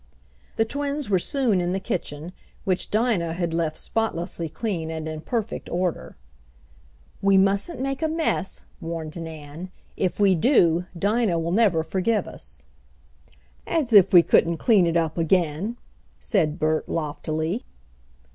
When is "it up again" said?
14.87-15.77